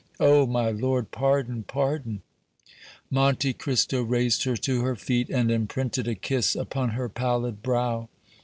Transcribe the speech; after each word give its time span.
Oh! 0.19 0.47
my 0.47 0.71
lord, 0.71 1.11
pardon, 1.11 1.61
pardon!" 1.61 2.23
Monte 3.11 3.53
Cristo 3.53 4.01
raised 4.01 4.45
her 4.45 4.57
to 4.57 4.81
her 4.81 4.95
feet, 4.95 5.29
and 5.29 5.51
imprinted 5.51 6.07
a 6.07 6.15
kiss 6.15 6.55
upon 6.55 6.89
her 6.97 7.07
pallid 7.07 7.61
brow. 7.61 8.09